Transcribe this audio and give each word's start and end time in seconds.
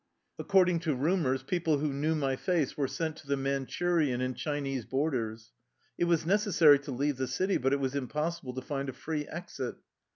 Accord 0.39 0.67
ing 0.67 0.79
to 0.79 0.95
rumors, 0.95 1.43
people 1.43 1.77
who 1.77 1.93
knew 1.93 2.15
my 2.15 2.35
face 2.35 2.75
were 2.75 2.87
sent 2.87 3.17
to 3.17 3.27
the 3.27 3.37
Manchurian 3.37 4.19
and 4.19 4.35
Chinese 4.35 4.83
borders. 4.83 5.51
It 5.95 6.05
was 6.05 6.25
necessary 6.25 6.79
to 6.79 6.91
leave 6.91 7.17
the 7.17 7.27
city, 7.27 7.57
but 7.57 7.71
it 7.71 7.79
was 7.79 7.93
impossible 7.93 8.55
to 8.55 8.63
find 8.63 8.89
a 8.89 8.93
free 8.93 9.27
exit. 9.27 9.75